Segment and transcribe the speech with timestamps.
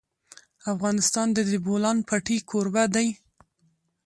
[0.73, 3.07] افغانستان د د بولان پټي کوربه دی.